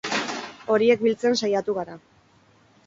Horiek 0.75 1.03
biltzen 1.09 1.39
saiatu 1.43 1.79
gara. 1.81 2.01